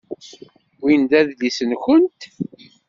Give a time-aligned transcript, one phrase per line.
[0.81, 2.21] Win d adlis-nwent?